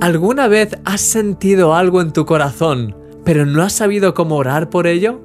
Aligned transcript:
¿Alguna 0.00 0.48
vez 0.48 0.78
has 0.86 1.02
sentido 1.02 1.74
algo 1.74 2.00
en 2.00 2.14
tu 2.14 2.24
corazón, 2.24 2.96
pero 3.22 3.44
no 3.44 3.62
has 3.62 3.74
sabido 3.74 4.14
cómo 4.14 4.36
orar 4.36 4.70
por 4.70 4.86
ello? 4.86 5.20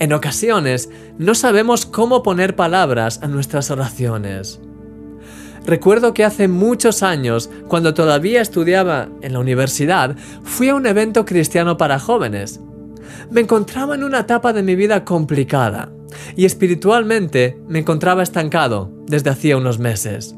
En 0.00 0.12
ocasiones 0.12 0.90
no 1.16 1.36
sabemos 1.36 1.86
cómo 1.86 2.24
poner 2.24 2.56
palabras 2.56 3.20
a 3.22 3.28
nuestras 3.28 3.70
oraciones. 3.70 4.60
Recuerdo 5.64 6.12
que 6.12 6.24
hace 6.24 6.48
muchos 6.48 7.04
años, 7.04 7.50
cuando 7.68 7.94
todavía 7.94 8.42
estudiaba 8.42 9.10
en 9.22 9.34
la 9.34 9.38
universidad, 9.38 10.16
fui 10.42 10.70
a 10.70 10.74
un 10.74 10.84
evento 10.86 11.24
cristiano 11.24 11.76
para 11.76 12.00
jóvenes. 12.00 12.60
Me 13.30 13.42
encontraba 13.42 13.94
en 13.94 14.02
una 14.02 14.20
etapa 14.20 14.52
de 14.52 14.64
mi 14.64 14.74
vida 14.74 15.04
complicada 15.04 15.92
y 16.34 16.46
espiritualmente 16.46 17.56
me 17.68 17.78
encontraba 17.78 18.24
estancado 18.24 18.90
desde 19.06 19.30
hacía 19.30 19.56
unos 19.56 19.78
meses. 19.78 20.34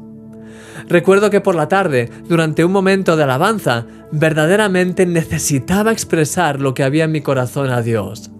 Recuerdo 0.87 1.29
que 1.29 1.41
por 1.41 1.55
la 1.55 1.67
tarde, 1.67 2.09
durante 2.27 2.65
un 2.65 2.71
momento 2.71 3.15
de 3.15 3.23
alabanza, 3.23 3.85
verdaderamente 4.11 5.05
necesitaba 5.05 5.91
expresar 5.91 6.59
lo 6.59 6.73
que 6.73 6.83
había 6.83 7.05
en 7.05 7.11
mi 7.11 7.21
corazón 7.21 7.69
a 7.69 7.81
Dios. 7.81 8.31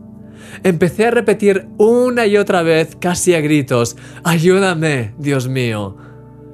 Empecé 0.63 1.07
a 1.07 1.11
repetir 1.11 1.67
una 1.77 2.25
y 2.25 2.37
otra 2.37 2.61
vez, 2.61 2.95
casi 2.99 3.33
a 3.33 3.41
gritos, 3.41 3.95
Ayúdame, 4.23 5.13
Dios 5.17 5.47
mío. 5.47 5.97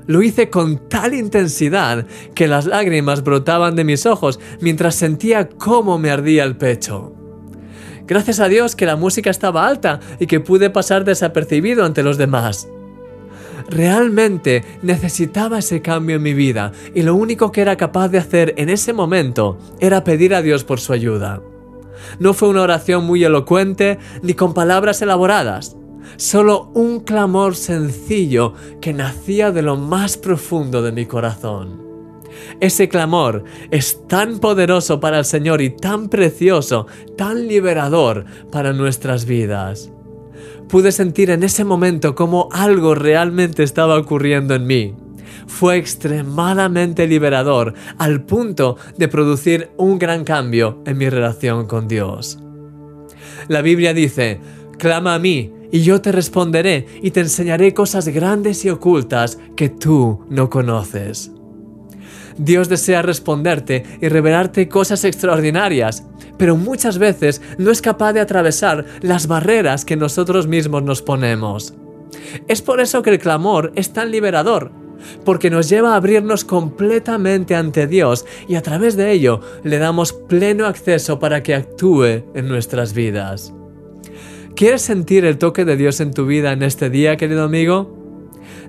Lo 0.06 0.22
hice 0.22 0.50
con 0.50 0.88
tal 0.88 1.14
intensidad 1.14 2.06
que 2.34 2.48
las 2.48 2.66
lágrimas 2.66 3.24
brotaban 3.24 3.76
de 3.76 3.84
mis 3.84 4.06
ojos 4.06 4.40
mientras 4.62 4.96
sentía 4.96 5.50
cómo 5.50 6.00
me 6.00 6.12
ardía 6.12 6.46
el 6.46 6.56
pecho. 6.56 7.14
Gracias 8.08 8.40
a 8.40 8.48
Dios 8.48 8.78
que 8.78 8.86
la 8.86 8.96
música 8.96 9.30
estaba 9.30 9.68
alta 9.68 10.00
y 10.18 10.28
que 10.28 10.40
pude 10.40 10.70
pasar 10.70 11.04
desapercibido 11.04 11.84
ante 11.84 12.04
los 12.04 12.18
demás. 12.18 12.70
Realmente 13.70 14.64
necesitaba 14.82 15.60
ese 15.60 15.82
cambio 15.82 16.16
en 16.16 16.24
mi 16.24 16.34
vida 16.34 16.72
y 16.96 17.02
lo 17.02 17.16
único 17.16 17.52
que 17.52 17.62
era 17.62 17.76
capaz 17.76 18.08
de 18.10 18.18
hacer 18.18 18.54
en 18.58 18.70
ese 18.70 18.94
momento 18.94 19.58
era 19.80 20.04
pedir 20.04 20.34
a 20.34 20.42
Dios 20.42 20.64
por 20.64 20.80
su 20.80 20.94
ayuda. 20.94 21.42
No 22.20 22.34
fue 22.34 22.50
una 22.50 22.62
oración 22.62 23.06
muy 23.06 23.24
elocuente 23.24 24.00
ni 24.22 24.34
con 24.36 24.54
palabras 24.54 25.02
elaboradas, 25.02 25.76
solo 26.16 26.72
un 26.74 27.02
clamor 27.02 27.56
sencillo 27.56 28.54
que 28.80 28.94
nacía 28.94 29.52
de 29.52 29.64
lo 29.64 29.76
más 29.76 30.16
profundo 30.16 30.82
de 30.82 30.94
mi 30.94 31.06
corazón. 31.06 31.86
Ese 32.62 32.88
clamor 32.88 33.44
es 33.72 34.08
tan 34.08 34.40
poderoso 34.40 35.00
para 35.00 35.20
el 35.20 35.26
Señor 35.26 35.62
y 35.62 35.72
tan 35.72 36.08
precioso, 36.08 36.88
tan 37.18 37.48
liberador 37.48 38.26
para 38.52 38.74
nuestras 38.74 39.26
vidas 39.26 39.92
pude 40.70 40.92
sentir 40.92 41.30
en 41.30 41.44
ese 41.44 41.64
momento 41.64 42.16
como 42.16 42.50
algo 42.52 42.96
realmente 42.96 43.64
estaba 43.64 43.98
ocurriendo 43.98 44.56
en 44.56 44.66
mí. 44.66 44.96
Fue 45.48 45.78
extremadamente 45.78 47.08
liberador 47.08 47.74
al 47.98 48.24
punto 48.24 48.78
de 48.98 49.08
producir 49.08 49.70
un 49.78 49.98
gran 49.98 50.24
cambio 50.24 50.82
en 50.86 50.98
mi 50.98 51.10
relación 51.10 51.68
con 51.68 51.88
Dios. 51.88 52.40
La 53.48 53.62
Biblia 53.62 53.94
dice, 53.94 54.40
clama 54.78 55.16
a 55.16 55.20
mí 55.20 55.54
y 55.72 55.82
yo 55.82 56.02
te 56.02 56.12
responderé 56.12 56.86
y 57.02 57.12
te 57.12 57.22
enseñaré 57.22 57.74
cosas 57.74 58.08
grandes 58.10 58.64
y 58.66 58.70
ocultas 58.70 59.40
que 59.56 59.70
tú 59.70 60.26
no 60.30 60.50
conoces. 60.50 61.32
Dios 62.38 62.70
desea 62.70 63.02
responderte 63.02 63.84
y 64.02 64.10
revelarte 64.10 64.68
cosas 64.68 65.04
extraordinarias, 65.04 66.06
pero 66.38 66.56
muchas 66.56 66.98
veces 66.98 67.42
no 67.58 67.72
es 67.72 67.82
capaz 67.82 68.14
de 68.14 68.20
atravesar 68.20 68.86
las 69.02 69.28
barreras 69.28 69.86
que 69.86 69.96
nosotros 69.96 70.48
mismos 70.48 70.84
nos 70.84 71.02
ponemos. 71.02 71.74
Es 72.48 72.62
por 72.62 72.80
eso 72.80 73.02
que 73.02 73.12
el 73.12 73.20
clamor 73.20 73.72
es 73.76 73.94
tan 73.94 74.12
liberador, 74.12 74.72
porque 75.26 75.50
nos 75.50 75.70
lleva 75.70 75.94
a 75.94 75.96
abrirnos 75.98 76.44
completamente 76.44 77.56
ante 77.56 77.88
Dios 77.88 78.26
y 78.48 78.56
a 78.56 78.62
través 78.62 78.96
de 78.96 79.12
ello 79.12 79.42
le 79.64 79.78
damos 79.78 80.14
pleno 80.14 80.66
acceso 80.66 81.20
para 81.20 81.44
que 81.44 81.56
actúe 81.56 82.24
en 82.34 82.48
nuestras 82.48 82.94
vidas. 82.94 83.54
¿Quieres 84.56 84.82
sentir 84.82 85.24
el 85.26 85.38
toque 85.38 85.66
de 85.66 85.78
Dios 85.78 86.00
en 86.00 86.12
tu 86.12 86.26
vida 86.26 86.52
en 86.52 86.64
este 86.64 86.90
día, 86.90 87.16
querido 87.16 87.44
amigo? 87.44 87.97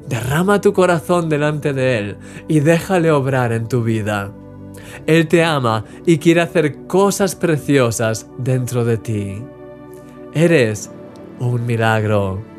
Derrama 0.06 0.60
tu 0.60 0.72
corazón 0.72 1.28
delante 1.28 1.72
de 1.72 1.98
Él 1.98 2.16
y 2.48 2.60
déjale 2.60 3.10
obrar 3.10 3.52
en 3.52 3.68
tu 3.68 3.82
vida. 3.82 4.32
Él 5.06 5.28
te 5.28 5.42
ama 5.44 5.84
y 6.06 6.18
quiere 6.18 6.40
hacer 6.40 6.86
cosas 6.86 7.34
preciosas 7.34 8.28
dentro 8.38 8.84
de 8.84 8.96
ti. 8.98 9.42
Eres 10.34 10.90
un 11.40 11.66
milagro. 11.66 12.57